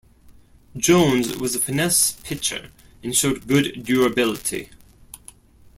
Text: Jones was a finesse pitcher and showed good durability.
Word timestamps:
Jones 0.75 1.37
was 1.37 1.53
a 1.53 1.59
finesse 1.59 2.13
pitcher 2.23 2.71
and 3.03 3.15
showed 3.15 3.45
good 3.47 3.83
durability. 3.85 4.71